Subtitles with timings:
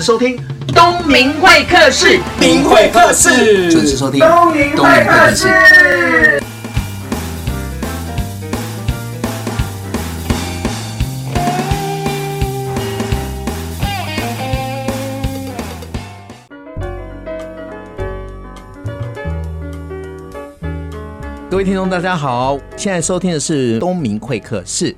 [0.00, 0.34] 收听
[0.68, 6.40] 东明会客室，明会客室，准时收听东明会客室。
[21.50, 24.96] 各位听众，大家好，现在收听的是东明会客室。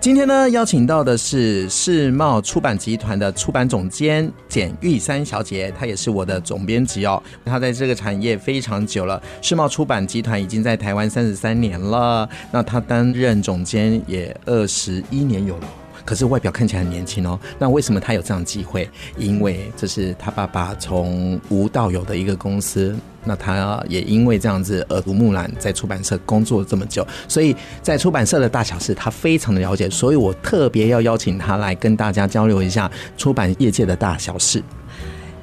[0.00, 7.20] 今天呢，邀请到的是世贸出版集团的出版总监简玉珊小姐，她也是我的总编辑哦。
[7.44, 12.28] 她在这个产业非常久了，世贸出版集团已经在台湾三十三年了。
[12.52, 15.68] 那她担任总监也二十一年有了。
[16.08, 18.88] 可是外表看起来很年轻哦，那为什么他有这样机会？
[19.18, 34.62] 因为这是他爸爸从无到有的一个公司，那他也因为这样子耳濡目染，在出版社工作了这么久，所以在出版社的大小事他非常的了解，所以我特别要邀请他来跟大家交流一下出版业界的大小事。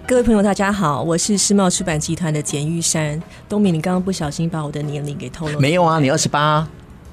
[0.08, 3.22] 各位朋友，大家好，我是世贸出版集团的简玉山。
[3.48, 5.60] 东明，你刚刚不小心把我的年龄给透露？
[5.60, 6.68] 没有啊，你二十八。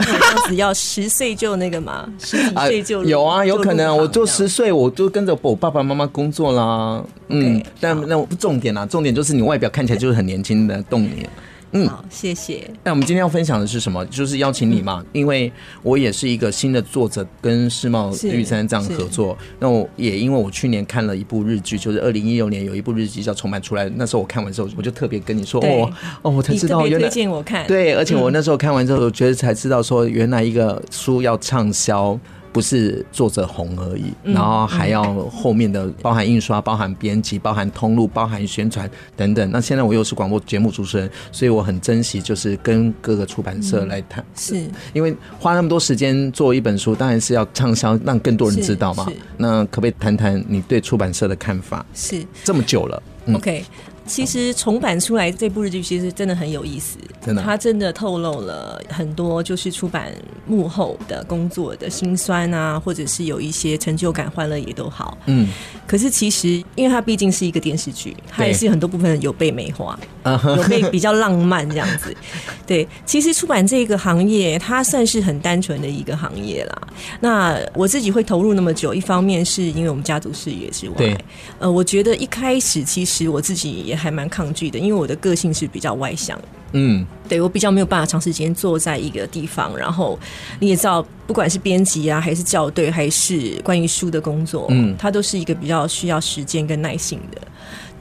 [0.05, 7.03] 这样子要十岁就那个嘛， 十几岁就、啊、有啊，有可能，我就十岁，我就跟着我爸爸妈妈工作啦。
[7.29, 11.27] 嗯但那不重点啊，重点就是你外表看起来就是很年轻的动力。
[11.73, 12.71] 嗯，好，谢谢。
[12.85, 14.05] 那我们今天要分享的是什么？
[14.07, 15.51] 就是邀请你嘛，嗯、因为
[15.83, 19.37] 我也是一个新的作者，跟世茂玉山这样合作。
[19.59, 25.91] 那我也因为我去年看了一部日剧，就是二零一六年有一部日剧叫《重版出来》，那时候我看完之后，我就特别跟你说，哦
[26.23, 27.67] 哦，我才知道原来推荐我看。
[27.67, 32.19] 对，而且我那时候看完之后，我觉得才知道说，原来一个书要畅销。
[32.53, 39.51] 不是作者红而已，然后还要后面的包含印刷、包含编辑、包含通路、包含宣传等等。
[39.51, 44.55] 那现在我又是广播节目主持人，所以我很珍惜，就是跟各个出版社来谈，是
[44.93, 49.07] 因为花那么多时间做一本书，当然是要畅销，让更多人知道嘛。
[49.39, 51.85] 那可不可以谈谈你对出版社的看法？
[51.95, 53.65] 是这么久了，嗯，OK。
[54.07, 56.99] 其实重版出来这部日剧，其实真的很有意思。
[57.25, 60.13] 真的，它真的透露了很多，就是出版
[60.47, 65.17] 幕后的工作的辛酸啊，或者是有一些成就感、欢乐也都好。
[65.27, 65.49] 嗯。
[65.87, 72.15] 可是其实，因为它毕竟是一个电视剧，它也是很多部分有被美化， 有被比较浪漫这样子。
[72.67, 76.89] 对，其实出版这个行业，它算是很单纯的一个行业啦。
[77.21, 81.25] 那我自己会投入那么久，一方面是因为我们家族事业之外，
[81.59, 86.41] 呃，我觉得一开始其实我自己也还蛮抗拒的，因为我的个性是比较外向。
[86.73, 90.19] 嗯，对，我比较没有办法长时间坐在一个地方，然后
[90.59, 97.43] 你也知道，不管是编辑啊，还是校对，还是关于书的工作，嗯，它都是一个比较需要时间跟耐性的。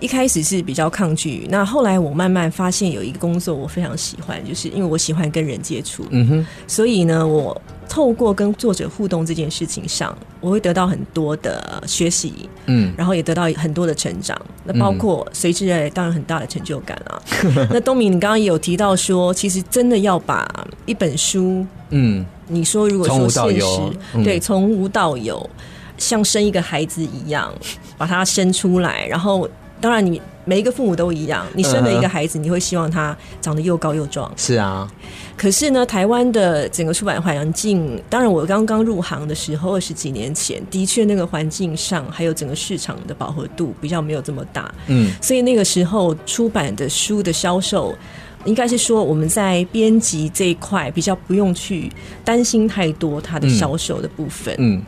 [0.01, 17.21] 一开始是比较抗拒，那后来我慢慢发现有一个工作我非常喜欢，就是因为我喜欢跟人接触，嗯哼，所以呢，我透过跟作者互动这件事情上，我会得到很多的学习，嗯，然后也得到很多的成长，那包括随之而来当然很大的成就感啊。
[17.69, 20.49] 那东明，你刚刚也有提到说，其实真的要把
[20.87, 23.79] 一本书，嗯，你说如果说现实，
[24.15, 25.47] 嗯、对，从无到有，
[25.99, 27.53] 像生一个孩子一样
[27.99, 29.47] 把他生出来，然后。
[29.81, 31.45] 当然，你每一个父母都一样。
[31.55, 34.31] 你生了一个孩子，你会希望他长得又高又壮。
[34.37, 34.89] 是啊。
[35.35, 44.71] 可是呢，台湾的整个出版环境，当然我刚刚入行的时候，二十几年前，的确那个环境上，还有整个市场的饱和度比较没有这么大。
[44.85, 45.11] 嗯。
[45.19, 47.95] 所以那个时候出版的书的销售，
[48.45, 51.91] 应该是说我们在编辑这一块比较不用去
[52.23, 54.55] 担心太多它的销售的部分。
[54.59, 54.81] 嗯。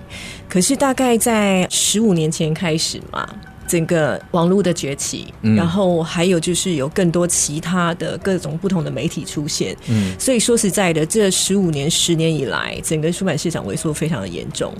[0.47, 3.27] 可是大概在十五年前开始嘛。
[3.73, 14.71] 整个网络的崛起，然后还有就是有更多其他的各种不同的媒体出现，嗯，所以说实在的，这十五年、十年以来，整个出版市场萎缩非常的严重，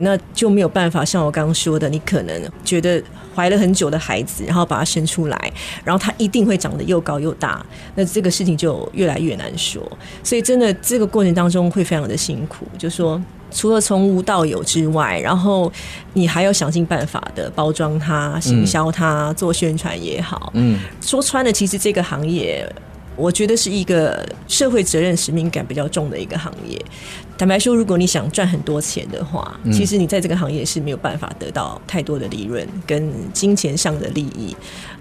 [0.00, 3.00] 那就没有办法像我刚刚说的，你可能觉得
[3.34, 5.52] 怀了很久的孩子，然后把他生出来，
[5.84, 9.82] 然后他一定会长得又高又大，那这个事情就越来越难说，
[10.22, 13.20] 所以真的这个过程当中会非常的辛苦，就说。
[13.54, 15.70] 除了从无到有之外，然后
[16.14, 20.50] 你还要想尽办法的包装它、行销它、嗯、做宣传也好。
[20.54, 22.66] 嗯，说穿了，其实这个行业，
[23.16, 26.80] 我觉得是一个社会责任、使命感比较重的一个行业。
[27.38, 34.54] 坦白说，如果你想赚很多钱的话，其实你在这个行业是没有办法得到太多的利润跟金钱上的利益。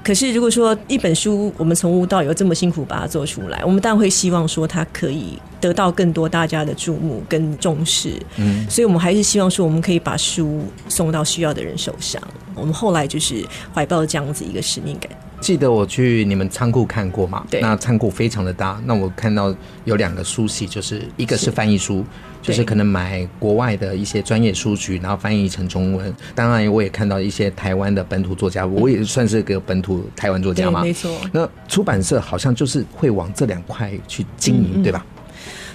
[0.03, 8.13] 可是，如果说一本书我们从无到有这么辛苦把它做出来，我们当然会希望说它可以得到更多大家的注目跟重视。
[8.37, 12.19] 嗯，所以我们还是希望说我们可以把书送到需要的人手上。
[12.55, 15.11] 我们后来就是怀抱这样子一个使命感。
[15.41, 17.45] 记得我去你们仓库看过嘛？
[17.49, 18.79] 对，那仓库非常的大。
[18.85, 19.53] 那我看到
[19.83, 22.05] 有两个书系，就是一个是翻译书，
[22.41, 26.13] 就是可能买国外的一些专业书籍，然后翻译成中文。
[26.35, 30.81] 当然，我也看到一些台湾的本土作家，我也算是个本土台湾作家嘛。
[30.83, 31.11] 没错。
[31.33, 35.03] 那出版社好像就是会往这两块去经营，嗯嗯对吧？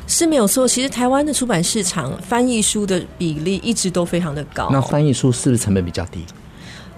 [0.07, 4.69] 是没有错，其实台湾的出版市场翻译书的比例一直都非常的高。
[4.71, 6.25] 那翻译书是不是成本比较低？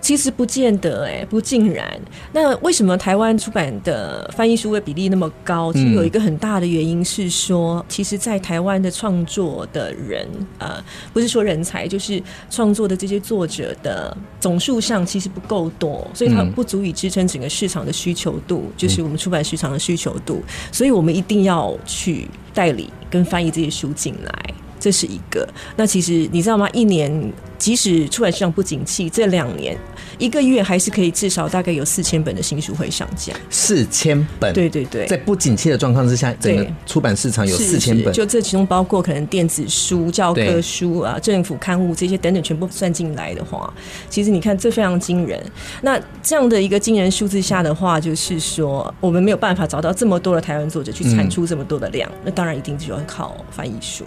[0.01, 2.01] 其实不见得哎、欸，不尽然。
[2.33, 5.73] 那为什么台湾出版的翻译书的比例那么高？
[5.73, 10.27] 其实有一个很大的原因是说，其实，在台湾的创作的人，
[10.59, 20.43] 呃，不是说人才，就是创作的这些作者的总数上其实不够多，所以它不足以支撑整个市场的需求度，就是我们出版市场的需求度。
[20.73, 24.55] 所以我们一定要去代理跟翻译这些书进来。
[24.79, 25.49] 这是一个。
[25.77, 26.69] 那其实你知道吗？
[26.73, 29.77] 一年即使出版市场不景气，这两年
[30.19, 33.33] 一个月还是可以至少大概有四千本的新书会上架。
[33.51, 43.73] 四千本，对对对，在不景气的状况之下，整个出版市场有四千本，就这其中包括可能电子书、教科书啊、政府刊物这些等等，全部算进来的话，
[44.09, 45.45] 其实你看这非常惊人。
[45.83, 54.05] 那这样的一个惊人数字下的话，就是说我们没有办法找到这么多的台湾作者去产出这么多的量，嗯、那当然一定就要靠翻译书。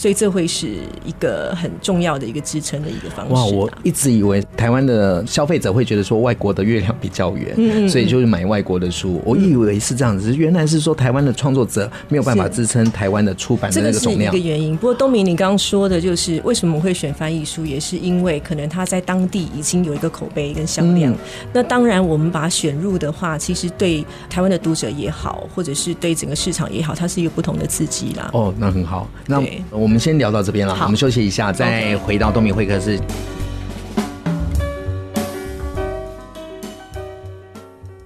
[0.00, 0.66] 所以这会是
[1.04, 3.34] 一个很重要的一个支撑的一个方式。
[3.34, 9.20] 哇，我一直以为台湾的消费者会觉得说外国的月亮比较圆，嗯，所以就是买外国的书。
[9.26, 14.32] 我以为是这样子，原来是说台湾的创作者没有办法支撑台湾的出版的那个总量。
[14.32, 14.74] 这个是一个原因。
[14.74, 21.14] 不过东明，你刚刚说的就是为什么会选翻译书，也是因为可能他在当地已经有一个口碑跟销量。
[21.52, 28.30] 那当然，我们把它选入的话，其实对台湾的读者也好，或者是对整个市场也好，它是一个不同的刺激啦。
[28.32, 29.06] 哦，那很好。
[29.26, 29.38] 那
[29.68, 29.89] 我。
[29.90, 32.96] 我们先聊到这边了，我们休息一下，再回到东明会客室。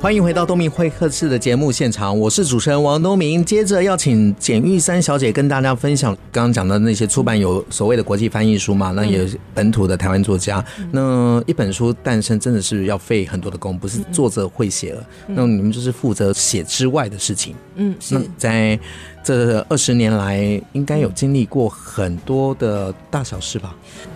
[0.00, 3.44] 欢迎回到东明会客室的节目现场，我是主持人王东明。
[3.44, 10.64] 接着要请简玉珊小姐跟大家分享刚刚讲的那些出版有所谓的国际翻译书嘛，那也有本土的台湾作家。
[10.90, 17.54] 那一本书诞生真的是要费很多的功，不是作者会写了，那你们就是负责写之外的事情。
[17.74, 18.80] 嗯，是在
[19.22, 23.74] 这二十年来，应该有经历过很多的大小事吧？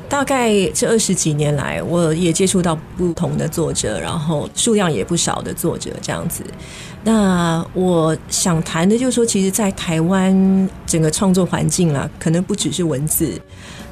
[0.09, 6.45] 大概这二十几年来，我也接触到不同的作者，然后数量也不少的作者这样子。
[7.03, 13.39] 那我想谈的就是说，其实，在台湾整个创作环境啦，可能不只是文字，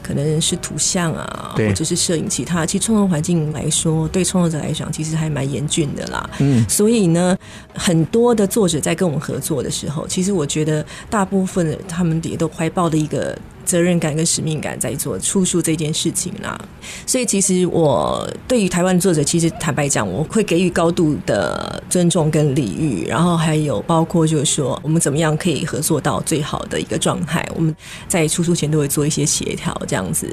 [0.02, 6.28] 可能是图像啊，或者是摄影，其他其实创作环境来说，对创作者来讲，其实还蛮严峻的啦。
[6.40, 7.36] 嗯，所以呢，
[7.74, 13.38] 很多的作者在跟我们合作的时候，其实我觉得大部分他们也都怀抱的一个。
[13.64, 16.60] 责任感跟使命感在做出书这件事情啦，
[17.06, 27.74] 所以其实我对于台湾作者，其实坦白讲，我会给予高度的尊重跟礼遇，然后还有包括就是说，我们怎么样可以合作到最好的一个状态，我们
[28.08, 30.28] 在出书前都会做一些协调，这样子。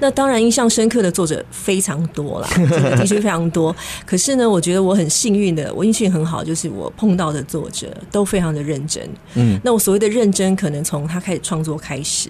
[0.00, 3.74] 那当然印象深刻的作者非常多啦，真的的确非常多。
[4.04, 9.08] 可是呢，我觉得我很幸运的，我运气很好，就是我碰到的作者都非常的认真。
[9.34, 12.28] 嗯，那我所谓的认真，可能从他开始创作开始。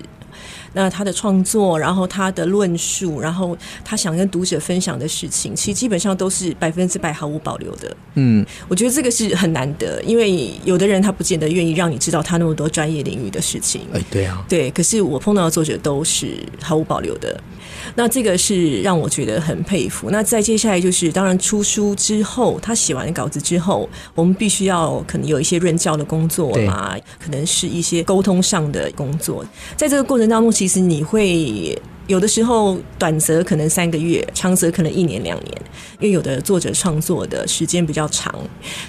[0.75, 7.97] 那他的创作，然后他的论述，然后他想跟读者分享的事情，其实基本上都是百分之百毫无保留的。
[8.17, 13.83] 嗯，我觉得这个是很难得，因为有的人他不见得愿意让你知道他那么多专业领域的事情。
[13.95, 14.71] 哎，对啊，对。
[14.73, 17.41] 可是我碰到的作者都是毫无保留的。
[17.95, 20.11] 那这个是让我觉得很佩服。
[20.11, 29.45] 那再接下来就是，当然出书之后，他写完稿子之后，我们必须要可能有一些润教的工作嘛，可能是一些沟通上的工作。
[29.77, 31.77] 在这个过程当中，其实你会。
[32.07, 35.63] 有的时候短则可能三个月，长则可能一年两年，
[36.01, 38.35] 因为有的作者创作的时间比较长。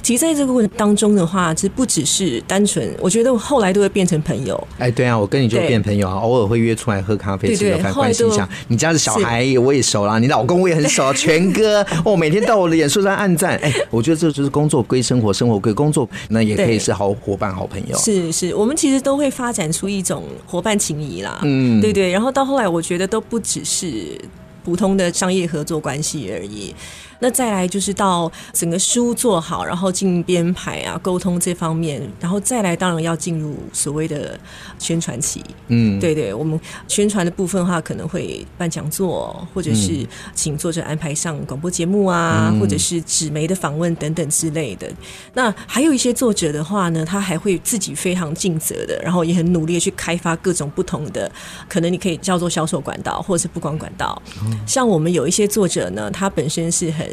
[0.04, 4.68] 其实在这个过程当中的话，其实不只是单纯，我觉得我后来都会变成朋友。
[4.78, 8.48] 哎，对啊，我跟你就变朋友啊，偶尔会约出来喝咖啡，吃个饭，关心一下。
[8.68, 13.56] 你家的小孩我也熟啦，你老公我也很熟，全哥哦，每天到我的脸书上暗赞。
[13.60, 17.98] 哎，我觉得这就是工作归生活，生活归工作，那也可以是好伙伴、好朋友。
[17.98, 21.40] 是是，我们其实都会发展出一种伙伴情谊啦。
[21.44, 22.12] 嗯，对对。
[22.12, 23.05] 然后到后来，我觉得。
[23.06, 24.20] 都不只是
[24.64, 26.74] 普通的商业合作关系而已。
[27.20, 34.40] 那再来就是到整个书做好，然后进编排啊、沟通这方面，然后再来当然要进入所谓的
[34.80, 35.44] 宣传期。
[35.68, 44.92] 嗯，对对，我们宣传的部分的话，可能会办讲座，或者是请作者安排上广播节目啊，嗯、或者是纸媒的访问等等之类的。
[45.34, 51.32] 那还有一些作者的话呢，他还会自己非常尽责的，然后也很努力的去开发各种不同的，
[51.68, 54.22] 可能你可以叫做销售管道，或者是曝光管道。
[54.44, 57.06] 嗯、像我们有一些作者呢，他本身是很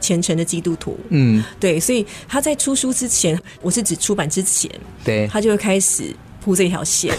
[0.00, 4.70] 虔诚的基督徒，嗯，对，所以他在出书之前，我是指出版之前，
[5.04, 6.14] 对，他就会开始。
[6.42, 7.14] 铺这条线，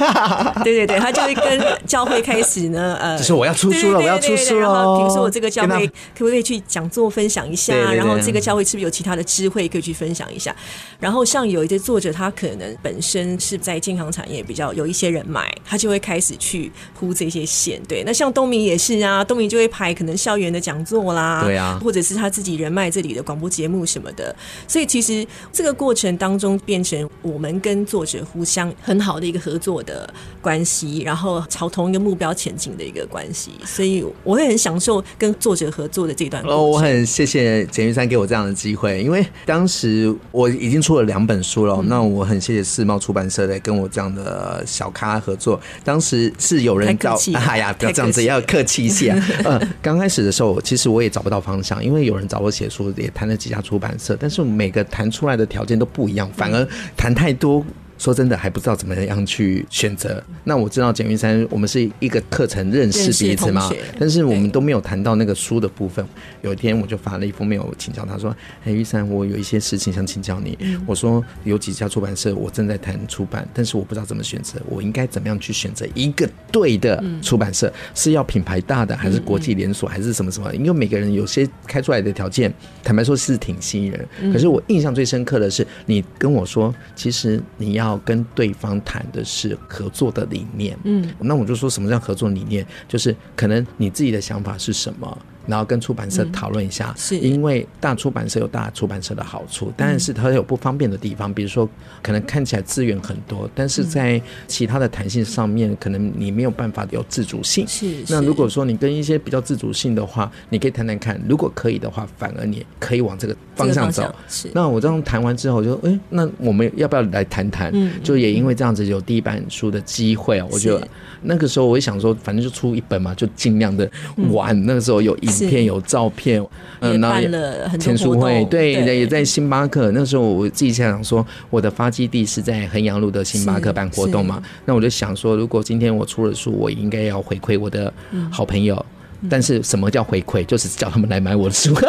[0.63, 4.61] 对 对对，他就会跟教会开始呢，呃，就是我要出书了，我要出书了。
[4.61, 7.73] 然后比如说我这个教会可不可以去讲座分享一下？
[7.93, 10.55] 然后这个教会是不是有其他的智慧可以去分享一下？
[10.99, 17.79] 然后像有一些作者，他可能本身是在健康产业比较有一些人脉，他就会开始去铺这些线。
[17.87, 24.35] 对，那像东明也是啊，东明就会排可能校园的讲座啦，对啊，或者是他自己人脉这里的广播节目什么的。
[24.67, 29.10] 所以其实这个过程当中，变成我们跟作者互相很好。
[29.11, 36.41] 好的一个合作的关系，然后朝同一个目标前进的一个关系，所以我会很享受跟作者合作的这段。
[36.43, 45.59] 哦，我很谢谢简玉山给我这样的机会，因为当时我已经出了两本书了，嗯、那我很谢谢世贸出版社来跟我这样的小咖合作。
[45.83, 49.11] 当时是有人找， 哎呀，不要这样子，要客气一些。
[49.43, 56.65] 嗯，刚开始的时候，其实我也找不到方向，因为有人找我写书，也谈了几家出版社，但是每个谈出来的条件都不一样，反而
[56.95, 57.65] 谈太多。
[58.01, 60.21] 说真的，还不知道怎么样去选择。
[60.43, 66.03] 那我知道简云山，我们是一个课程认识彼此嘛，但是我们都没有谈到那个书的部分。
[66.41, 70.57] 有一天我就发了一封 mail 请教他说：“哎，玉山，我有一些事情想请教你。
[70.61, 77.71] 嗯、我说有几家出版社我正在谈出版，但是我不知道怎么选择，我应该怎么样去选择一个对的出版社？
[77.93, 80.51] 是要品牌大的，还是国际连锁，还是什么什么？
[80.55, 82.51] 因为每个人有些开出来的条件，
[82.83, 84.33] 坦白说是挺吸引人。
[84.33, 87.90] 可是我印象最深刻的是，你跟我说，其实你要。
[87.91, 92.65] 要跟对方谈的是合作的理念，嗯，那我就说什么叫合作理念？
[92.87, 95.17] 就是可能你自己的想法是什么？
[95.47, 101.67] 然后跟出版社讨论一下，是因为大出版社有大出版社的好处，但是它有不方便的地方，比如说
[102.01, 107.67] 可能看起来资源很多，但是在其他的弹性上面，可能你没有办法有自主性。
[107.67, 107.87] 是。
[108.07, 114.13] 那如果说你跟一些比较自主性的话，你可以谈谈看，如果可以的话，反而你可以往这个方向走。
[114.27, 114.49] 是。
[114.53, 117.71] 那我这样谈完之后，就哎，那我们要不要来谈谈？
[117.73, 117.93] 嗯。
[118.03, 120.87] 就也因为这样子有第一版书的机会啊，我觉得
[121.23, 123.89] 那个时候我也想说，反正就出一本嘛，就尽量的
[124.31, 124.51] 玩。
[124.65, 125.30] 那个时候有一。
[125.31, 126.45] 影片有照片，
[126.79, 129.91] 嗯，然后也签书会，对，也在星巴克。
[129.91, 137.91] 那时候我自己想说，我的发基地是在衡阳路的星巴克办活动嘛，那我就想说，如果今天我出了书，我应该要回馈我的
[138.29, 138.85] 好朋友。
[139.29, 140.45] 但是什么叫回馈？
[140.45, 141.75] 就是叫他们来买我的书。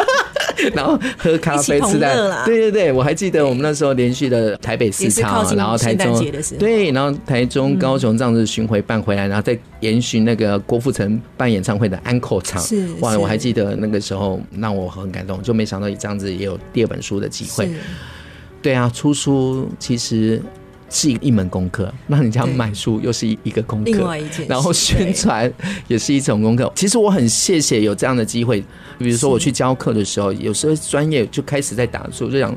[0.73, 6.25] 然后喝咖啡吃蛋，对对对，我还记得我们那时候连续的台北市场，然后台中
[6.57, 12.63] 对，然后台中、高雄这样子巡回办回来，然后再延续那个郭富城办演唱会的安可场，
[13.01, 17.69] 哇，我还记得那个时候让我很感动，就没想到这样子也有第二本书的机会。
[18.61, 20.41] 对啊，出书其实。
[20.93, 25.51] 是一门功课，那你这样买书又是一一个功课，另外一件，然后宣传
[25.87, 26.71] 也是一种功课。
[26.75, 28.63] 其实我很谢谢有这样的机会，
[28.99, 32.55] 比如说我去教课的时候，有时候专业就开始在打书，就想，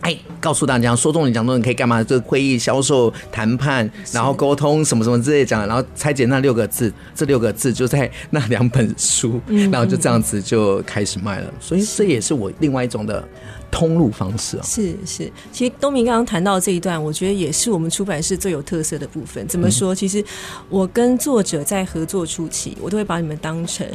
[0.00, 2.02] 哎，告诉大家说重点讲重点可以干嘛？
[2.02, 9.38] 这会议、销售、谈判，然后沟通什么什么之类讲，然后拆解那六个字，这六个字就在那两本书，
[9.70, 11.52] 然后就这样子就开始卖了。
[11.60, 13.22] 所以这也是我另外一种的。
[13.70, 19.46] 通路方式啊，是是，其实东明刚刚谈到这一段，我觉得也是我们出版社最有特色的部分。
[19.46, 19.94] 怎么说？
[19.94, 20.24] 其实
[20.68, 23.86] 我跟作者在合作初期，我都会把你们当成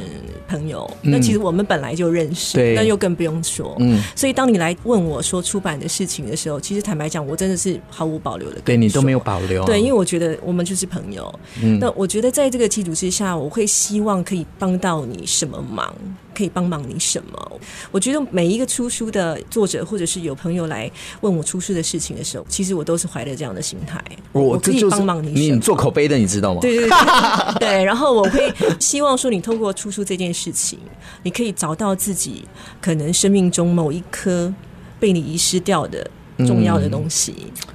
[0.48, 0.90] 朋友。
[1.02, 3.74] 那其实我们本来就认识，那又更不用说。
[3.80, 8.60] 嗯，所以当你来问我说出版的事情的时候，其实坦白讲，我真的是毫无保留的。
[8.64, 11.32] 对你都没有保留，对，因为我觉得我们就是朋友。
[11.62, 15.94] 嗯，那我觉得在这个基础之下，我会希望可以帮到你什么忙。
[16.34, 17.60] 可以帮忙你什么？
[17.90, 24.02] 我觉得每一个出书的作者，或者是有朋友来问我出书的事情的时候，其实我都是怀着这样的心态。
[24.32, 26.60] 我可以帮忙你，你做口碑的，你知道吗？
[26.60, 27.84] 对对对， 对。
[27.84, 30.78] 然后我会希望说，你透过出书这件事情，
[31.22, 32.44] 你可以找到自己
[32.80, 34.52] 可能生命中某一颗
[34.98, 37.34] 被你遗失掉的重要的东西。
[37.38, 37.66] 嗯、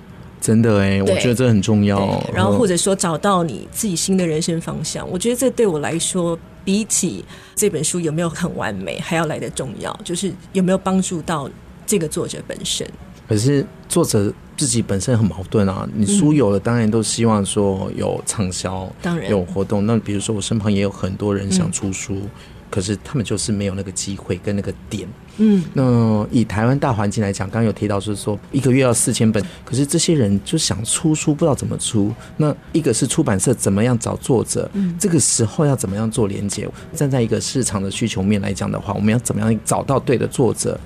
[0.41, 2.21] 真的哎，我觉得这很重要。
[2.33, 6.37] 然后或者说找到你自己新的人生方向，我觉得这对我来说。
[6.69, 11.49] 比起这本书有没有很完美，还要来的重要，就是有没有帮助到
[11.83, 12.87] 这个作者本身。
[13.27, 19.83] 可是作者自己本身很矛盾啊，你书有了，当然都希望说有畅销，当然有活动。
[19.87, 22.21] 那比如说我身旁也有很多人想出书，
[22.69, 25.07] 可是他们就是没有那个机会跟那个点。
[25.41, 32.13] 嗯，那以台湾大环境来讲，刚刚有提到是说一个月要四千本，可是这些人就想出书，不知道怎么出。
[32.35, 36.67] 那一个是出版社怎么样找作者，嗯，这个时候要怎么样做连接？
[36.93, 40.77] 站在一个市场的需求面来讲的话，我们要怎么样找到对的作者？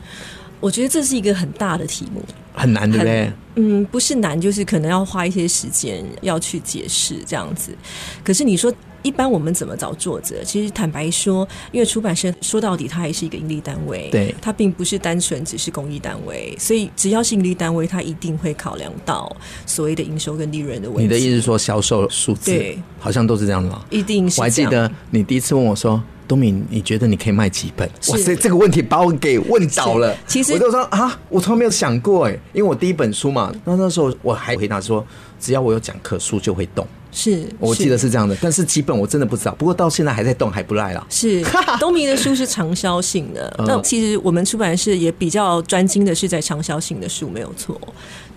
[0.60, 2.24] 我觉得这是一个很大的题目，
[2.54, 3.34] 很难，对不对？
[3.56, 7.76] 嗯，不是难，就是可能要花一些时间要去解释这样子。
[8.24, 8.72] 可是你说。
[9.04, 10.44] 一般我们怎么找作者？
[10.44, 19.34] 其实坦白说，因为出版社说到底它还是一个盈利单位，对，它并不是单纯只是公益单位，所以只要是盈利单位，它一定会考量到
[19.66, 21.04] 所谓的营收跟利润的问题。
[21.04, 22.52] 你的意思是说销售数字？
[22.52, 23.84] 对，好像都是这样的吗？
[23.90, 24.40] 一定是。
[24.40, 30.16] 我还记得你第一次问我说：“东敏，你觉得你可以卖几本？”哇塞，这个问题把我给问倒了。
[30.26, 35.06] 其实我就说啊，我从来没有想过哎，因为我第一本书嘛，那那时候我还回答说，
[35.40, 36.88] 只要我有讲课，书就会动。
[37.14, 39.54] 是，我记得是这样的，但是基本我真的不知道。
[39.54, 41.08] 不过到现在还在动，还不赖了。
[41.10, 41.44] 是，
[41.80, 43.54] 东明的书是畅销性的。
[43.68, 47.80] 那其实我们出版社也比较专精的是在畅销性的书，没有错。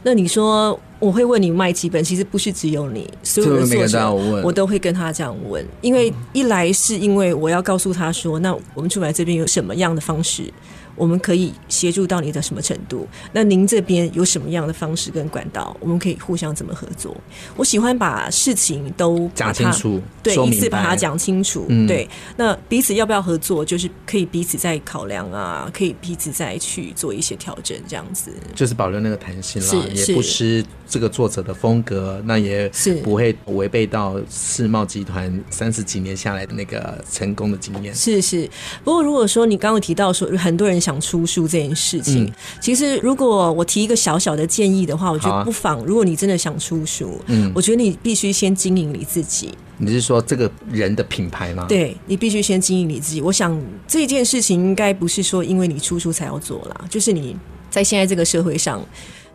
[0.02, 2.04] 那你说我会问你卖几本？
[2.04, 4.12] 其实不是只有你，所有的作者
[4.44, 5.64] 我都会跟他这样问。
[5.80, 10.52] 因为一来是因为我要告诉他说，那我们出版这边有什么样的方式。
[10.96, 13.06] 我们可以协助到你的什么程度？
[13.32, 15.76] 那您这边有什么样的方式跟管道？
[15.78, 17.14] 我们可以互相怎么合作？
[17.54, 21.66] 我喜欢把事情都讲清楚，对，一次把它讲清楚。
[21.68, 23.62] 嗯、对，那彼此要不要合作？
[23.62, 28.32] 就是可以彼此再考量啊，可以彼此再去做一些调整，这样子。
[28.54, 32.70] 就是保留那个弹性啦，也不失这个作者的风格，那也
[33.04, 37.94] 不会违背到世贸集团三十几年下来的那个成功的经验。
[37.94, 38.48] 是是，
[38.82, 40.80] 不过如果说你刚刚提到说很多人。
[40.86, 49.50] 想出书这件事情，嗯、其实如果我提一个小小的建议的话，我觉得不妨，如果你真的想出书，嗯，我觉得你必须先经营你自己。
[49.78, 51.66] 你是说这个人的品牌吗？
[51.68, 53.20] 对，你必须先经营你自己。
[53.20, 57.36] 我想这件事情应该不是说因为你出书才要做啦，就是你
[57.68, 58.80] 在现在这个社会上。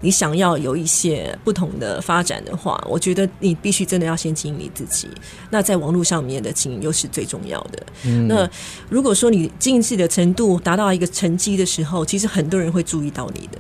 [0.01, 5.08] 你想要有一些不同的发展的话，我觉得你必须真的要先经营你自己。
[5.50, 7.84] 那在网络上面的经营又是最重要的。
[8.05, 8.50] 嗯、那
[8.89, 13.60] 如果说你经营自己的程度达到一个成绩的时候，其实很多人会注意到你的。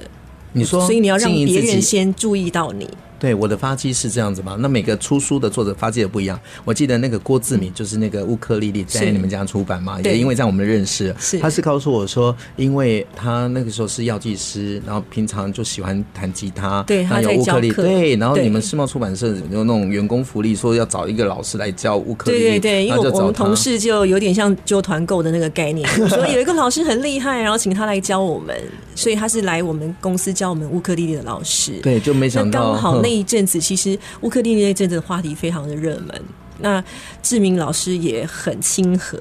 [0.53, 2.89] 你说，所以你要让别人先注意到你。
[3.21, 4.57] 对，我的发迹是这样子嘛？
[4.59, 6.39] 那每个出书的作者发迹也不一样。
[6.65, 11.15] 我记得那个郭志敏，就是那个乌克丽丽在你们家出版嘛，也因为这样我们认识。
[11.19, 22.43] 是，他是告诉我说，因为他那个时候是药剂师，然后平常就喜欢弹吉他，对，他有乌克丽丽，对，然后你们世贸出版社有那种员工福利，说要找一个老师来教乌克丽丽。
[22.43, 28.55] 对对对，因为我们同事就有点像揪团购的那个概念，所以有一个老师很厉害，然后请他来教我们，
[28.95, 31.73] 所以他是来我们公司教我们乌克丽丽的老师。
[31.83, 33.97] 对，就没想到刚好那一阵子其实。
[34.21, 36.21] 乌克丽丽那阵子的话题非常的热门，
[36.59, 36.83] 那
[37.21, 39.17] 志明老师也很亲和，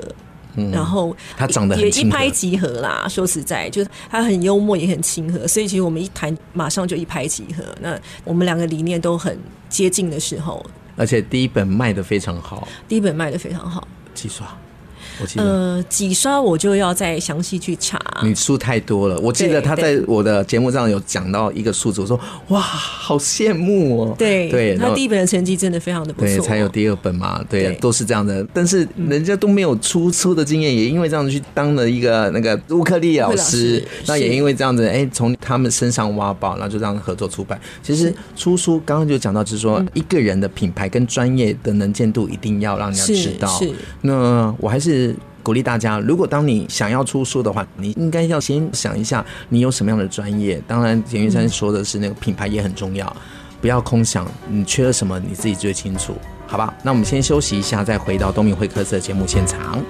[0.57, 3.07] 嗯、然后他长得也一拍即合啦。
[3.09, 7.65] 说实在，就是他很幽默，也很亲和，所以其实我们一谈，马上就一拍即合。
[7.81, 10.65] 那我们两个理念都很接近的时候，
[10.97, 14.47] 而且第一本卖的非常好，第一本卖的非常好，几刷？
[15.37, 17.99] 呃，几刷我就要再详细去查。
[18.23, 24.15] 你书太多了，我记得他在我的节目上有讲到一个数字，我说哇，好羡慕哦。
[24.19, 28.47] 对对，他第一本的成绩真的非常的不错，对，才有第二本嘛，对，都是这样的。
[28.53, 37.59] 但是人家都没有出书的经验，也因为这样子去当了一个那个乌克丽老师，那也因为这样子，哎，从他们身上挖宝，然后就这样合作出版。
[37.83, 43.49] 其实出书刚刚就讲到，就是说一个人的品牌跟专业的能见度一定要让人家知道。
[43.59, 43.71] 是，
[44.03, 45.10] 那我还是。
[45.43, 50.63] 鼓励大家，如果当你想要出书的话，你应该要先想一下你有什么样的专业。
[50.67, 53.15] 当然，简玉山说的是那个品牌也很重要，
[53.61, 56.15] 不要空想，你缺了什么你自己最清楚，
[56.47, 56.75] 好吧？
[56.83, 59.83] 那我们先休息一下，再回到东明会客室的节目现场。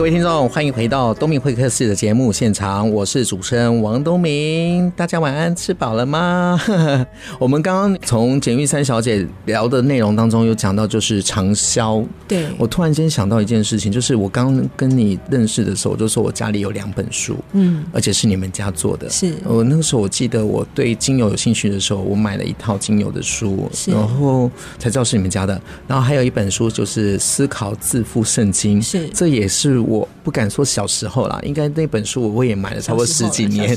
[0.00, 4.90] 各位听众，欢迎回到东明会客室的节目现场，我是主持人王东明。
[4.92, 6.58] 大家晚安，吃饱了吗？
[7.38, 12.02] 我们刚刚从简玉三小姐聊的内容当中有讲到，就是长销。
[12.26, 19.06] 对，我突然间想到一件事情，就是我刚跟你认识的时候，我就说我家里有两本书，嗯，而且是你们家做的。
[19.10, 25.60] 是我那个时候我记得我对精油有兴趣的时候，我买了一套精油的书，然后才知道是你们家的。
[25.86, 29.78] 然后还有一本书就是《思考致富圣经》，是这也是。
[29.90, 33.76] 我不敢说小时候啦，应该那本书我也买了差不多十几年。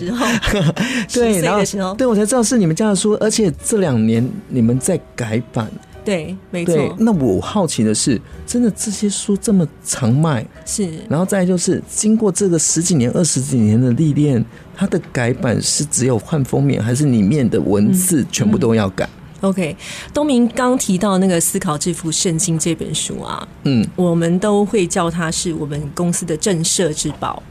[1.11, 5.69] 对，然后对我才知道是你们家的书，而且这两年你们在改版。
[6.05, 6.95] 对，没错。
[6.99, 10.99] 那我好奇的是，真的这些书这么常卖，是？
[11.09, 14.43] 然后再就是经过这个十几年、二十几年的历练，
[14.75, 19.05] 它的改版是只有换封面，还是里面的文字全部都要改？
[19.05, 19.75] 嗯嗯 OK，
[20.13, 27.43] 东明刚提到那个《思考致富圣经》这本书啊，嗯，我们都会叫它是我们公司的镇社之宝。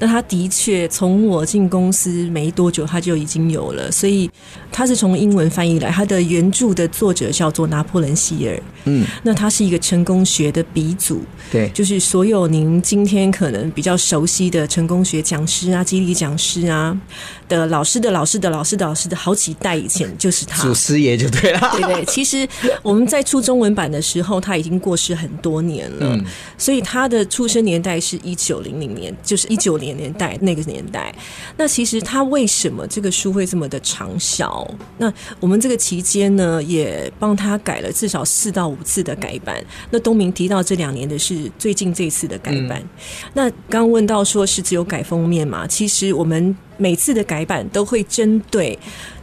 [0.00, 4.28] 那他的确从我进公司没多久，他就已经有了，所以
[4.72, 5.90] 他是从英文翻译来。
[5.90, 11.20] 他的原著的作者叫做拿破仑希尔，嗯，那他是一个成功学的鼻祖，
[11.52, 16.98] 对，就是所有您今天可能比较熟悉的成功学讲师啊、激励讲师啊
[17.46, 22.04] 的老师的老师的老师的老师的好几代以前就是他，祖师爷就对了， 对对。
[22.06, 22.48] 其实
[22.82, 26.24] 我们在出中文版的时候，他已经过世很多年了，嗯，
[26.56, 29.89] 所以他的出生年代是一九零零年，就是一九零。
[29.94, 31.14] 年代那个年代，
[31.56, 34.68] 那其实他为什么这个书会这么的畅销？
[34.98, 39.64] 那我们这个期间呢，也帮他改了至少四到五次的改版。
[39.90, 42.80] 那东明提到这两年的是最近这次的改版。
[42.80, 42.88] 嗯、
[43.34, 45.66] 那刚问到说是只有改封面嘛？
[45.66, 48.78] 其实我们每次的改版都会针对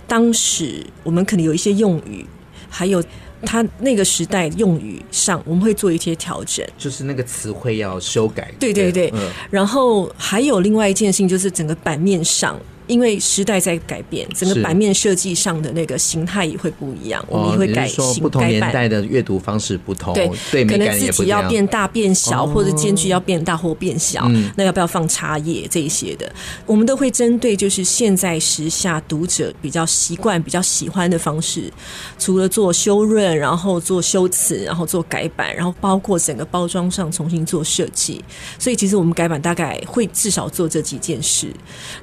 [0.08, 2.26] 当时我们可能有一些用语，
[2.70, 3.04] 还有。
[3.44, 8.52] 他那个时代用语上，我们会做一些调整，就是那个词汇要修改。
[8.60, 12.60] 对对对，嗯，然后还有另外一件事情，就是整个版面上。
[12.88, 18.24] 因为时代在改变，整个版面设计上的那个形态也会不一样，我们也会改型。
[18.24, 24.24] 不同年代的阅读方式不同，对，对，可能字体要变大变小，或者间距要变大或变小。
[24.30, 26.32] 嗯，那要不要放插页这一些的？
[26.66, 31.72] 我们都会针对就是现在时下读者比较习惯、比较喜欢的方式，
[32.18, 38.24] 除了做修润，然后做修辞，然后做改版，然后包括整个包装上重新做设计。
[38.58, 41.48] 所以其实我们改版大概会至少做这几件事。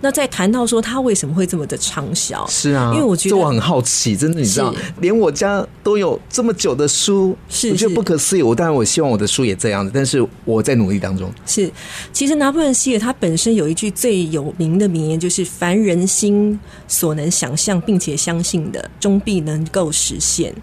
[0.03, 0.73] 那在谈到说。
[0.74, 2.44] 说他为什么会这么的畅销？
[2.48, 8.42] 是啊，因为我觉得这我很好奇，真的，你知道，连我家都有这么久的书，是我觉得不可思议。
[8.42, 11.32] 我当然我希望我的书也这样子，但是我在努力当中。
[11.46, 11.70] 是，
[12.12, 16.58] 其实拿破仑希尔他本身有一句最有名的名言，就是“凡人心
[16.88, 20.54] 所能想象并且相信的，终必能够实现”。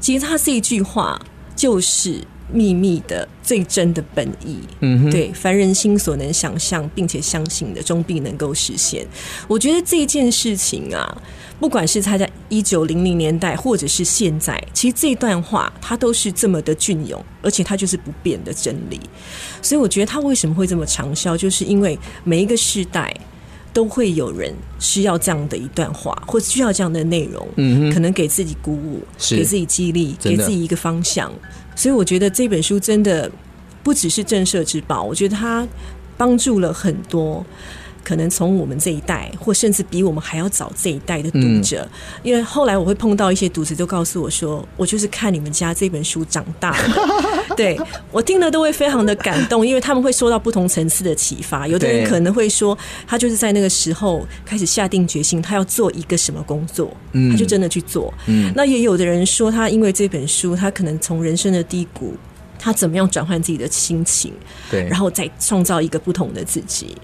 [0.00, 1.20] 其实他这一句话
[1.56, 2.22] 就是。
[2.52, 9.06] 秘密的最真的本意，嗯哼，对，凡人心所能想象并且相信的，终必能够实现。
[9.48, 11.22] 我觉得这件事情啊，
[11.58, 19.00] 不管是他在一九零零年代，或者是现在，其实这段话它都是这么的隽永，而且它就是不变的真理。
[19.62, 23.14] 所以我觉得他为什么会这么畅销，就是因为每一个世代
[23.72, 31.32] 都会有人需要这样的一段话，或需要这样的内容，嗯，可能给自己鼓舞，给自己激励，给自己一个方向。
[31.80, 33.30] 所以我觉得这本书真的
[33.82, 35.66] 不只是震慑之宝，我觉得它
[36.18, 37.42] 帮助了很多
[38.04, 41.88] 可能从我们这一代，或甚至比我们还要早这一代的读者。
[42.22, 47.78] 因为后来我会碰到一些读者，都告诉我说：“我就是看你们家这本书长大的。”对，
[48.10, 51.66] 我听了都会非常的感动，因为他们会受到不同层次的启发。
[51.66, 56.96] 有的人可能会说，他就是在那个时候开始下定决心，他要做一个什么工作，
[57.30, 58.12] 他就真的去做。
[58.54, 62.14] 那也有的人说，他因为这本书，他可能从人生的低谷，
[62.58, 64.32] 他怎么样转换自己的心情，
[64.70, 66.96] 对，然后再创造一个不同的自己。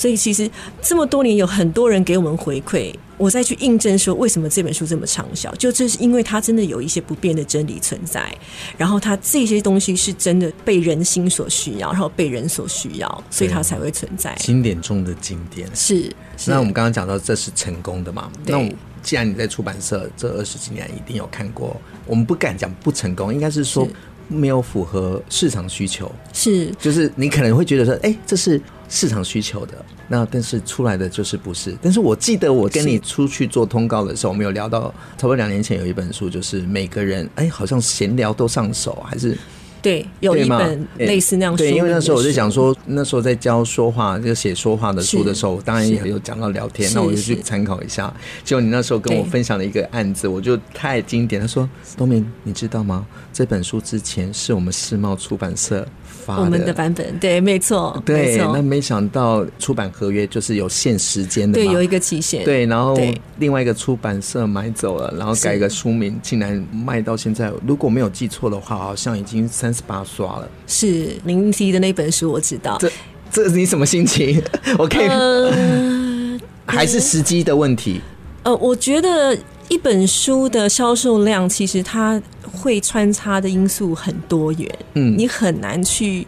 [0.00, 8.34] 所以其实这么多年，有很多人给我们回馈，我再去印证说，为什么这本书这么畅销，就这是因为它真的有一些不变的真理存在，
[8.78, 14.34] 然后它这些东西是真的被人心所需要，然后被人所需要，所以它才会存在。
[14.38, 16.10] 经典中的经典是。
[16.38, 18.32] 是那我们刚刚讲到这是成功的嘛？
[18.46, 18.58] 那
[19.02, 23.86] 既然你在出版社这二十几年一定有看过，我们不敢讲不成功，应该是说
[24.28, 26.10] 没有符合市场需求。
[26.32, 28.58] 是，就是你可能会觉得说，哎，这是。
[28.90, 29.74] 市场需求的
[30.08, 31.74] 那，但是出来的就是不是。
[31.80, 39.38] 但是我记得我跟你出去做通告的时候，我们有聊到，差不多两年前有一本书，就是每个人哎，好像闲聊都上手，还是
[39.80, 41.58] 对，有一本类似那样书。
[41.58, 48.12] 对，因为那时候我就想说，那时候在教说话，就写说话的书的时候，当然也有讲到聊天，那我就去参考一下。
[48.44, 51.40] 结果你那时候跟我分享了一个案子，我就太经典。
[51.40, 53.06] 他说：“东明，你知道吗？
[53.32, 55.86] 这本书之前是我们世贸出版社。”
[56.26, 62.96] 我们的版本对，没错，对，那没想到出版合约就是有限时间的，对，有一个期限，对，然后
[63.38, 70.48] 另外一个出版社买走了，然后改个书名，竟然卖到现在，如果没有记错的话，好像已经三十八刷了。
[70.66, 72.76] 是您提的那本书，我知道。
[72.78, 72.90] 这
[73.32, 74.42] 这是你什么心情？
[74.78, 78.00] OK，呃， 还是时机的问题？
[78.42, 79.36] 呃，我觉得
[79.70, 82.20] 一本书的销售量，其实它。
[82.52, 86.26] 会穿插的因素很多元，嗯，你很难去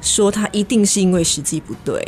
[0.00, 2.00] 说它一定是因为时机不对，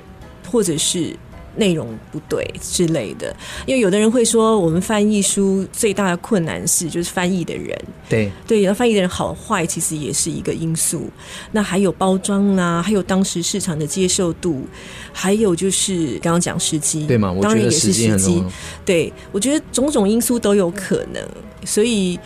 [0.49, 1.17] 或者是
[1.57, 3.35] 内容不对之类的。
[3.67, 11.09] 因为有的人会说，我们翻译书最大的困难是就是翻译的人，对对，然后翻译的人好坏其实也是一个因素。
[11.53, 14.67] 那还有包装啊，还有当时市场的接受度，
[15.13, 17.37] 还有就是刚刚讲时机，对吗？
[17.43, 18.45] 当然也是时机。
[18.85, 21.23] 对，我觉得种种因素都有可能，
[21.65, 22.19] 所以。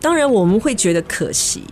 [0.00, 1.62] 当然我们会觉得可惜，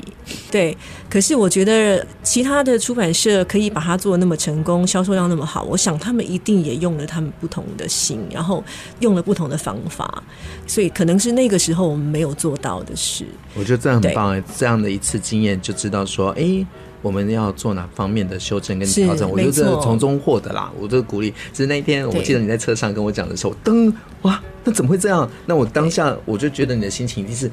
[0.51, 0.77] 对。
[1.09, 8.63] 可是我觉得其他的出版社可以把它做得那么成功，销售量那么好，我想他们一定也用了他们不同的心，然后
[9.01, 10.23] 用了不同的方法，
[10.67, 13.25] 所以可能是那个时候我们没有做到的事。
[13.55, 16.67] 我觉得这样很棒哎，这样的一次经验就知道说，哎。
[17.03, 19.31] 我们要做哪方面的修正跟调整？
[19.31, 21.33] 我觉得从中获得啦，我这个鼓励。
[21.53, 25.29] 只是那一天，我记得你在车上跟我讲的时候，噔，哇，那怎么会这样？
[25.47, 27.51] 那我当下我就觉得你的心情一定是，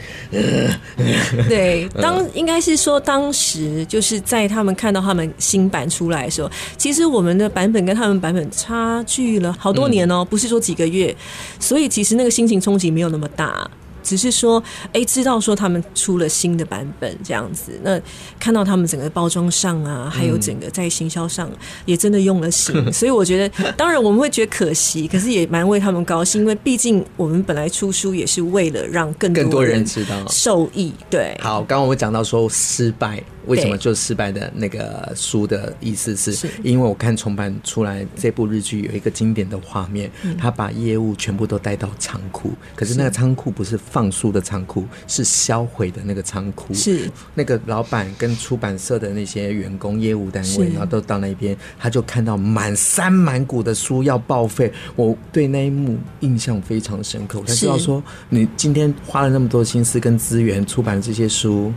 [1.48, 11.16] 对，当应该是说当时就是在他们看到他们新版出来的时候，其实我们的版本跟他们版本差距了好多年哦，不是说几个月，
[11.60, 13.70] 所以其实那个心情冲击没有那么大。
[14.06, 14.64] 只是说，
[14.94, 18.00] 哎，知道说他们出了新的版本这样子，那
[18.40, 21.50] 看到他们整个包装上啊，还有整个在行销上
[21.86, 30.94] 也真的用了心，嗯、 所以我觉得，当然我们会觉得可惜，可是也蛮为他们高兴，因为毕竟我们本来出书也是为了让更多更多人知道受益。
[31.10, 33.22] 对，好，刚刚我们讲到说失败。
[33.48, 46.74] 为什么就失败的那个书的意思是，因为我看重版出来这部日剧有一个经典的画面，他把业务全部都带到仓库，可是那个仓库不是放书的仓库，是销毁的那个仓库。
[46.74, 54.72] 是那个老板跟出版社的那些员工、业务单位，然后都到那边，他就看到满山满谷的书要报废。
[54.96, 61.74] 我对那一幕印象非常深刻，我才知道说，你今天花了那么多心思跟资源出版这些书，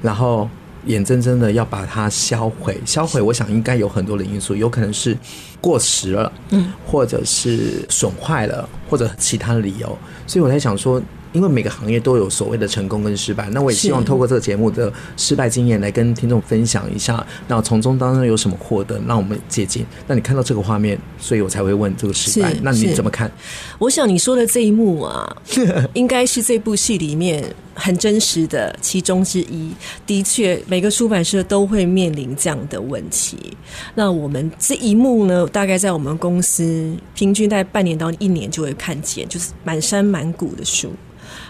[0.00, 0.48] 然后。
[0.86, 5.16] 眼睁睁的要把它销毁，销毁，我想应该有很多的因素，有可能是
[5.60, 11.00] 过时了，嗯，或者是损坏了，或者其他的理由，所以我在想说。
[11.32, 19.84] 因为每个行业都有所谓的成功跟失败，那我也希望透过这个节目的失败经验来跟听众分享一下，那从中当中有什么获得，让我们借鉴。
[20.06, 23.30] 那你看到这个画面，所以我才会问这个失败，那你怎么看？
[23.78, 25.36] 我想你说的这一幕啊，
[25.94, 27.42] 应该是这部戏里面
[27.74, 29.72] 很真实的其中之一。
[30.06, 33.56] 的确，每个出版社都会面临这样的问题。
[33.94, 40.92] 那我们这一幕呢，大概在我们公司平均在半年到一年就会看见，就是满山满谷的书。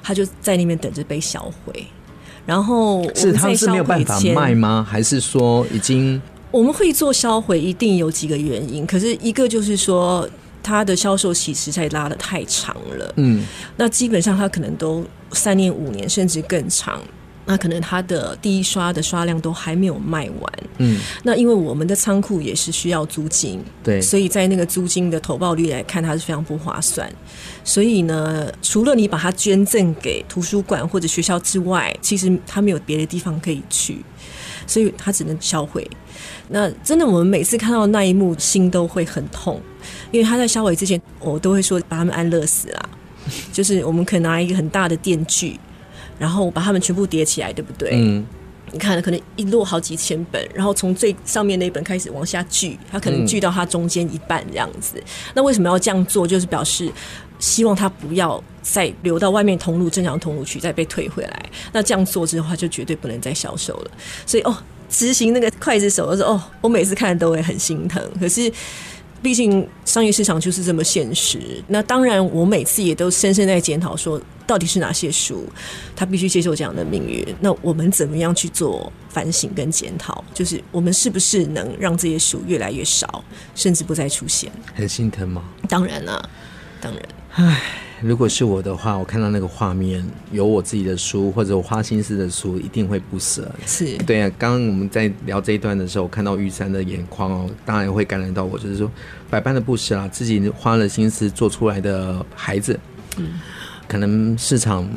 [0.02, 1.86] 他就在那边等着被销毁，
[2.44, 4.86] 然后是他是没有办法卖吗？
[4.88, 6.20] 还是说已经？
[6.50, 8.86] 我们会做销毁，一定有几个原因。
[8.86, 10.28] 可是一个就是说，
[10.62, 13.12] 它的销售期实在拉的太长了。
[13.16, 13.42] 嗯，
[13.76, 17.00] 那基本上它可能都三年、五年，甚至更长。
[17.44, 27.12] 那可能它的第一刷的刷量都还没有卖完，嗯，那因为我们的仓库也是需要租金，对，所以在那个租金的投报率来看，它是非常不划算。
[27.64, 33.98] 所以呢，除了你把它捐赠给图书馆或者学校之外，其实它没有别的地方可以去，
[34.66, 35.88] 所以它只能销毁。
[36.48, 39.60] 那真的，我们每次看到那一幕，心都会很痛，
[40.12, 42.88] 因为他在销毁之前，我都会说把他们安乐死啦，
[43.52, 45.58] 就是我们可以拿一个很大的电锯。
[46.18, 47.90] 然后把它们全部叠起来，对不对？
[47.94, 48.24] 嗯，
[48.70, 54.94] 你看，可能一摞好几千本，然后从最上面那一本开始往下锯，它可能锯到它中间一半这样子。
[54.96, 55.02] 嗯。
[55.34, 56.26] 那为什么要这样做？
[56.26, 56.90] 就是表示
[57.38, 61.50] 希望它不要再流到外面通路，正常通路去，再被退回来。
[61.72, 63.90] 那这样做之后，它就绝对不能再销售了。
[64.24, 64.56] 所以哦，
[64.88, 68.02] 执行那个刽子手的时候，哦，我每次看都会很心疼。
[68.18, 68.52] 可是。
[69.22, 71.62] 毕竟商业市场就是这么现实。
[71.68, 75.48] 那当然，我每次也都深深在检讨，说到底是哪些书，
[75.94, 77.24] 他必须接受这样的命运。
[77.40, 80.24] 那我们怎么样去做反省跟检讨？
[80.34, 84.50] 就是我们是不是能让这些书越来越少，甚至不再出现？
[84.74, 85.44] 很心疼吗？
[85.68, 86.28] 当然了，
[86.80, 87.02] 当然。
[87.34, 87.62] 唉，
[88.02, 93.50] 如果是我的话，我看到那个画面，有我自己的书或者我花心思的书，一定会不舍。
[93.64, 94.30] 是对啊。
[94.38, 98.90] 刚刚我们在聊这一段的时候，看到玉山的眼眶哦，当然会感染到我，就是说
[99.30, 102.78] 百般的不舍啊，自己花了心思做出来的孩子，
[103.16, 103.40] 嗯，
[103.86, 104.88] 可能市场。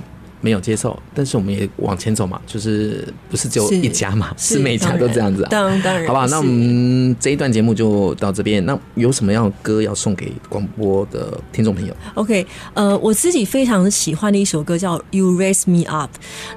[0.45, 5.49] 没有接受，但是我们也往前走嘛，就是不是只有一家嘛，是，是每家都这样子啊。
[5.49, 8.63] 当然，当然，好吧，那我们这一段节目就到这边。
[8.63, 16.11] 那有什么样的歌要送给广播的听众朋友？OK，呃，我自己非常喜欢的一首歌叫《You Raise Me Up》。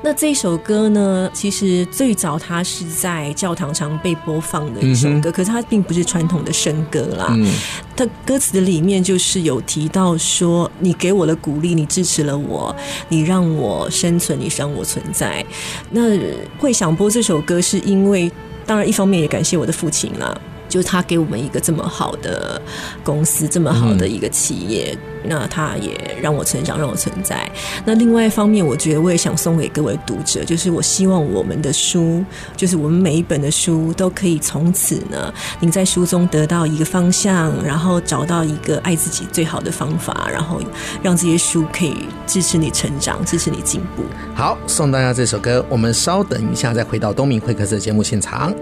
[0.05, 7.29] 那这首歌呢，其实最早它是在教堂常被播放的一首歌，嗯、可是它并不是传统的圣歌啦。
[7.31, 7.51] 嗯，
[7.96, 12.77] 它歌词的里面就是有提到说，你给我的鼓励，你支持了我，
[13.09, 13.78] 你让我。
[13.91, 15.45] 生存，你让我存在。
[15.91, 16.19] 那
[16.59, 18.33] 会想播这首歌，是因为
[18.64, 20.41] 当然一方面也感谢我的父亲啦。
[20.68, 22.61] 就是他给我们一个这么好的
[23.02, 27.50] 公司，这么好的一个企业，嗯、那他也让我成长，让我存在。
[27.85, 32.24] 那另外一方面，我觉得我也想送给各位读者，就是我希望我们的书，
[32.57, 40.61] 就是我们每一本的书，都可以从此呢，您在书中得到一个方向，然后找到一个爱自己最好的方法，然后
[41.02, 41.94] 让这些书可以
[42.26, 44.04] 支持你成长，支持你进步。
[44.35, 48.52] 好，送大家这首歌，我们稍等一下再回到东明会客室的节目现场。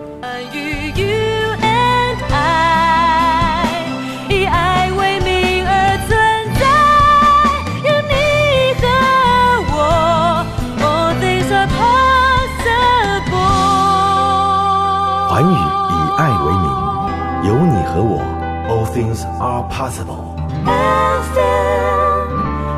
[19.41, 20.35] Are possible。
[20.65, 22.31] FM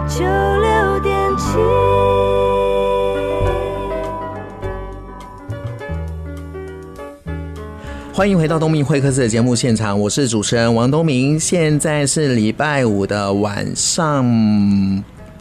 [0.09, 1.59] 九六点七。
[8.13, 11.39] 欢迎回到东明会客室的节目现场，我是主持人王东明。
[11.39, 14.25] 现在是礼拜五的晚上，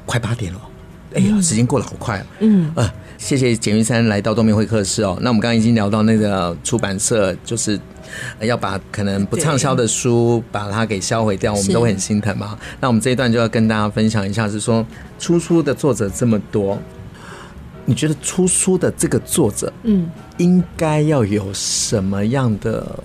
[0.05, 0.59] 快八点了。
[1.13, 2.25] 哎呀，时间过得好快啊！
[2.39, 5.17] 嗯，呃，谢谢简玉山来到东明会客室哦。
[5.21, 7.79] 那我们刚刚已经聊到那个出版社，就是。
[8.39, 12.57] 要把可能不畅销的书把它给销毁掉，我们都会很心疼嘛。
[12.79, 14.83] 那我们这一段就要跟大家分享一下，是说
[15.19, 16.79] 出书的作者这么多，
[17.83, 22.97] 你觉得出书的这个作者，嗯，应该要有什么样的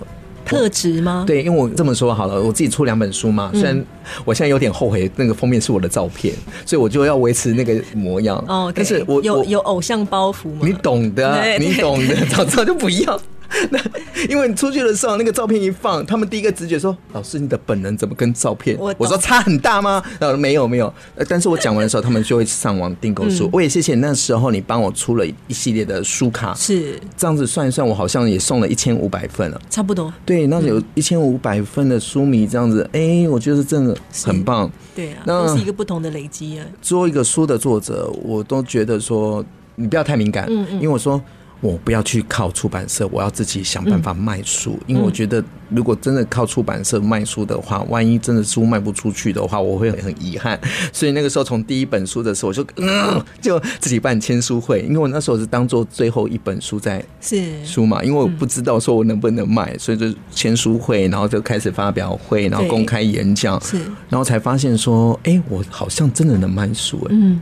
[0.45, 1.23] 特质吗？
[1.25, 3.85] 对，因为我这么说好了，我自己出两本书嘛，虽然
[4.25, 6.33] 我现在有点后悔，那个封面是我的照片，
[6.65, 8.43] 所以我就要维持那个模样。
[8.47, 10.61] 哦，但是我有有偶像包袱吗？
[10.61, 13.19] 你懂的，你懂的，早知道就不要。
[13.69, 13.79] 那
[14.27, 20.03] 因为你出去的时候，那个照片一放，他们第一个直觉说：“老师，你的本人怎么跟照片？”我，我说差很大吗？
[20.19, 20.91] 呃，没有没有。
[21.27, 23.45] 但是我讲完的时候，他们就会上网订购书。
[23.45, 30.11] 嗯、我也谢谢那时候你帮我出了一系列的书卡，是这样子算一算，我好像也送了一千五百份了，差不多。
[30.25, 34.71] 对，那有一千五百份的书迷这样子，哎、欸，我觉得真的很棒。
[34.95, 36.65] 对啊，那都是一个不同的累积啊。
[36.81, 39.43] 作为一个书的作者，我都觉得说
[39.75, 41.21] 你不要太敏感，嗯嗯，因为我说。
[41.63, 44.77] 我不要去靠出版社，我要自己想办法卖书。
[44.81, 50.59] 嗯、因为我觉得，如果真的靠出版社卖书的话，万一真的书卖不出去的话，我会很遗憾。
[50.91, 54.81] 所以那个时候，从第一本书的时候，我就嗯，就自己办签书会。
[54.81, 63.77] 因为我那时候是当做最后一本书在是书嘛，因为我不知道说我能不能卖，所以就签书会，然后就开始发表会，然后公开演讲，是，
[64.09, 67.39] 然后才发现说，哎、欸，我好像真的能卖书、欸，嗯。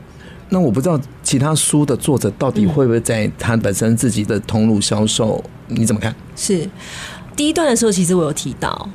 [0.54, 6.14] 那我不知道其他书的作者到底会不会在他本身自己的通路销售，你怎么看？
[6.36, 6.70] 是
[7.38, 8.90] 第一段的时候，其实我有提到，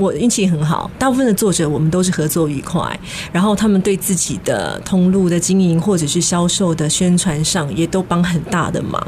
[0.00, 2.98] 我运气很好，大部分的作者我们都是合作愉快，
[3.30, 9.06] 然后他们对自己的通路的经营或者是销售的宣传上也都帮很大的忙。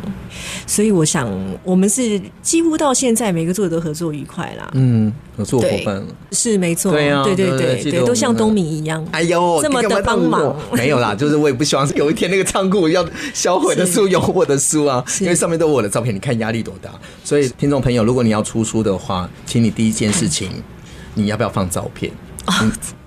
[0.67, 1.29] 所以我想，
[1.65, 4.71] 我们是几乎到现在每个作者都合作愉快啦。
[4.75, 6.03] 嗯，合作伙伴
[6.33, 6.93] 是没错。
[6.93, 9.05] 对啊，对对对对，都像东明一样。
[9.13, 10.55] 哎呦，这么的帮忙。
[10.73, 16.91] 没有啦，就是我也不希望有一天那个仓库要销毁的书有我的书啊，因为上面都有我的照片，你看压力多大。
[17.23, 20.51] 所以听众朋友，如果你要出书的话，请你第一件事情，
[21.15, 22.13] 你要不要放照片？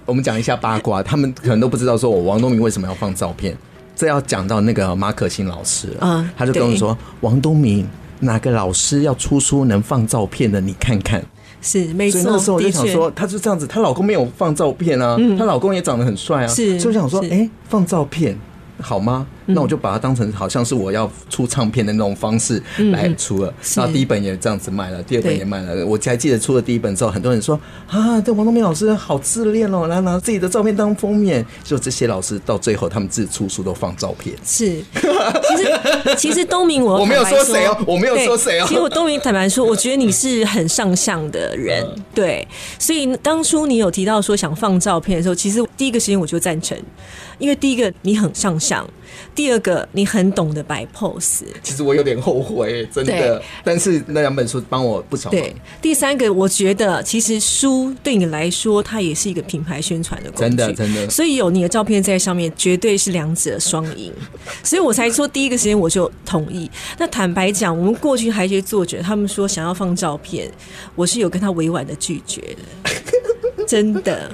[0.05, 3.57] 我们讲一下八卦，他们可能都不知道，说我王东明为什么要放照片。
[3.95, 7.87] 这要讲到那个马可欣老师，嗯，他就跟我说：“王东明，
[8.19, 10.59] 哪个老师要出书能放照片的？
[10.59, 11.23] 你看看。”
[11.61, 12.21] 是没错。
[12.21, 16.79] 所以那时候我就想说，她就这样子，她老公没有放照片啊，她老公也长得很帅啊，是。
[16.79, 18.37] 所以我想说，哎，放照片
[18.81, 19.25] 好吗？
[19.47, 23.53] 那我就把它当成好像是我要出唱片的那种方式来出了。
[23.75, 25.85] 然后第一本也这样子卖了，第二本也卖了。
[25.85, 31.45] 我还记得出了第一本之后，很多人说啊，这王东明老师好自恋哦，然后拿自己的照片当封面。
[31.63, 34.35] 就这些老师到最后，他们自己出书都放照片。
[34.43, 38.65] 是，其实其实东明我 我没有说谁哦，我没有说谁哦。
[38.67, 42.47] 其实我东明坦白说，我觉得你是很上相的人，对。
[42.79, 46.77] 所以当初你有提到说想放照片的时候，其实第一个时间我就赞成。
[47.37, 48.87] 因为第一个你很上相，
[49.33, 51.43] 第二个你很懂得摆 pose。
[51.61, 53.41] 其实我有点后悔，真的。
[53.63, 55.29] 但是那两本书帮我不少。
[55.29, 60.55] 对，第三个我觉得其实书对你来说，它也是一个品牌宣传的工具。
[60.55, 61.09] 真的，真的。
[61.09, 64.11] 所以有你的照片在上面，绝对是两者双赢。
[64.63, 66.69] 所以我才说第一个时间我就同意。
[66.97, 70.51] 那坦白讲，我们过去还有一些作者，他们说想要放照片，
[70.95, 72.91] 我是有跟他委婉的拒绝的。
[73.67, 74.29] 真的，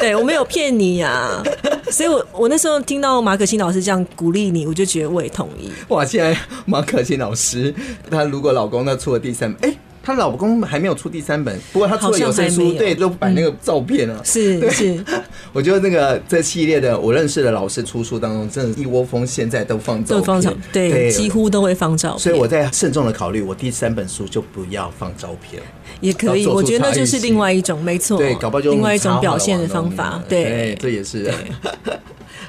[0.00, 1.42] 对，我没有骗你呀、啊，
[1.90, 5.70] 所以我我那时候听到马可欣老师这样鼓励你，我就觉得我也同意。
[5.88, 7.74] 哇，现在马可欣老师，
[8.10, 9.73] 她如果老公那出了第三本，哎，
[10.04, 14.96] 她老公还没有出第三本，不过他出了有声书，对，都摆那个照片啊，是、嗯、是。
[14.96, 15.04] 是
[15.54, 20.40] 我觉得那个这系列的我认识的老师出书当中，真的，一窝蜂现在都放照片，都放
[20.72, 22.18] 对，对，几乎都会放照片。
[22.18, 25.62] 所以我在慎重的考虑，我第三本书就不要放照片。
[26.00, 31.32] 也可以，我觉得那就是另外一种，没错，对，搞不好就另外一种表现的方法，对，对，这也是。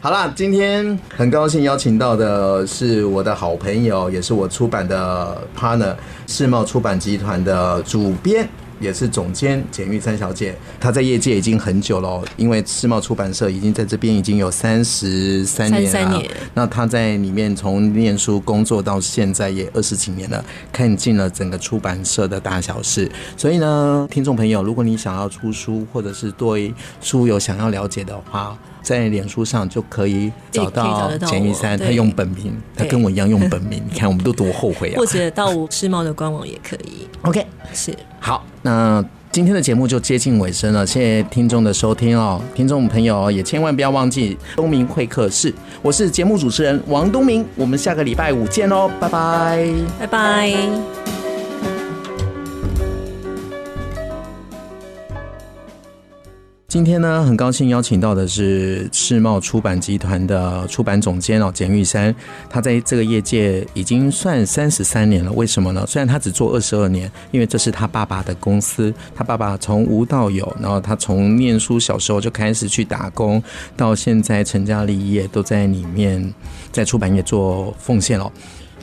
[0.06, 5.96] 好啦，今天很高兴邀请到的是我的好朋友，也是我出版的 partner，
[6.28, 8.48] 世贸出版集团的主编。
[8.80, 16.22] 也是总监简玉三小姐，她在业界已经很久了，因为世贸出版社已经在这边已经有三十三年了。
[16.54, 23.10] 那她在里面从念书工作到现在也二十几年了，看尽了整个出版社的大小事。
[23.36, 28.56] 所以呢，听众朋友，如果你想要出书，或者是对书有想要了解的话，
[28.86, 33.82] 在脸书上就可以找到简玉山，他用本名，他跟我一样用本名。
[33.90, 34.98] 你看，我们都多后悔啊！
[34.98, 37.08] 或者到我世贸的官网也可以。
[37.28, 37.92] OK，是。
[38.20, 49.68] 好，那今天的节目就接近尾声了，谢谢听众的收听哦，听众朋友也千万不要忘记东明会客室，我是节目主持人王东明，我们下个礼拜五见喽，拜拜，
[50.00, 51.05] 拜拜。
[56.76, 62.14] 今天呢，很高兴邀请到的是世茂出版集团的出版总监哦，简玉珊。
[62.50, 65.32] 他在这个业界已经算三十三年了。
[65.32, 65.86] 为什么呢？
[65.88, 68.94] 虽然他只做二十二年，因为这是他爸爸的公司。
[69.16, 73.42] 他爸爸从无到有，然后他从念书小时候就开始去打工，
[73.78, 76.34] 到现在成家立业，都在里面
[76.74, 78.30] 在出版业做奉献了。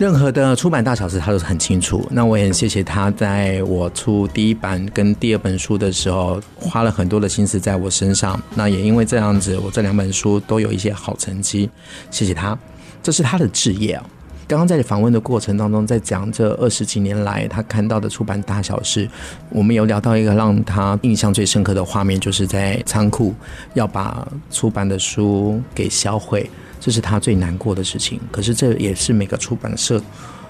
[0.02, 2.04] 任何的出版大小事，他都是很清楚。
[2.10, 8.42] 那我也谢谢他，在我出第一版跟第二本书的时候，花了很多的心思在我身上。
[8.56, 11.70] 那也因为这样子，我这两本书都有一些好成绩。
[12.10, 12.58] 谢谢他，
[13.00, 14.04] 这是他的志业啊。
[14.48, 19.08] 刚刚在访问的过程当中，在讲这二十几年来他看到的出版大小事，
[19.50, 23.32] 我们有聊到一个让他印象最深刻的画面，就是在仓库
[23.74, 26.50] 要把出版的书给销毁。
[26.84, 30.02] 这是他最难过的事情，可是这也是每个出版社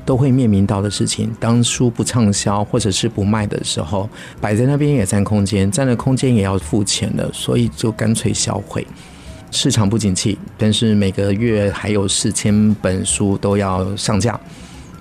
[0.02, 1.30] 都会面临到的事情。
[1.38, 4.08] 当书不畅销或者是不卖的时候，
[4.40, 8.86] 摆在那边也占空间，占了空间也要付钱的，所以就干脆销毁。
[9.50, 14.40] 市场不景气，但是每个月还有四千本书都要上架，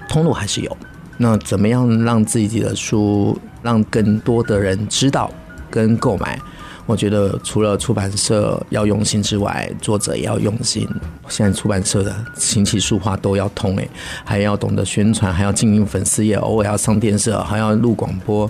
[0.10, 0.78] 通路还是有。
[1.16, 5.32] 那怎么样让自己的书让更多的人知道
[5.70, 6.38] 跟购买？
[6.86, 10.88] 我觉得除了出版社要用心之外，作者也要用心。
[11.30, 13.90] 现在出版社的琴棋书画都要通诶，
[14.26, 18.50] 还要懂得宣传，还要经营粉丝业，偶尔要上电视，还要录广播。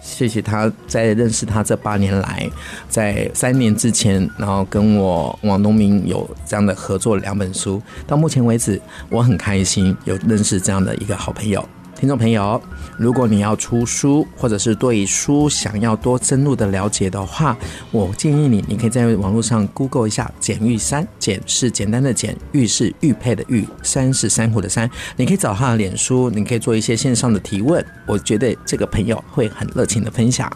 [0.00, 2.48] 谢谢他在认识他这八年来，
[2.88, 8.80] 在三年之前，然后跟我王东明有这样的合作两本书，到目前为止，
[9.10, 11.62] 我很开心有认识这样的一个好朋友。
[11.98, 12.62] 听众朋友，
[12.96, 17.56] 如果你要出书，或者是对书想要多深入的了解的话，
[17.90, 24.88] 我建议你，你可以在网络上 Google 一下“简玉珊”，简是简单的简，玉是玉佩的玉，珊是珊瑚的珊。
[25.16, 30.48] 你可以找他脸书，你可以做一些线上的提问，我觉得这个朋友会很热情的分享。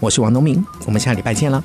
[0.00, 1.62] 我是王东明，我们下礼拜见了。